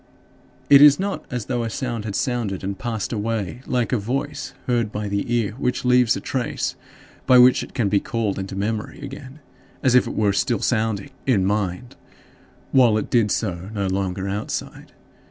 [0.67, 4.55] It is not as though a sound had sounded and passed away like a voice
[4.65, 6.75] heard by the ear which leaves a trace
[7.27, 9.41] by which it can be called into memory again,
[9.83, 11.95] as if it were still sounding in mind
[12.71, 14.91] while it did so no longer outside.